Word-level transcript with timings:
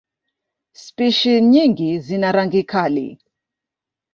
Spishi 0.73 1.41
nyingi 1.41 1.89
zina 2.05 2.29
rangi 2.35 2.63
kali. 2.71 3.07